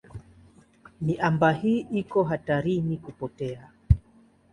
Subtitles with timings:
[1.01, 3.69] Miamba hii iko hatarini kupotea.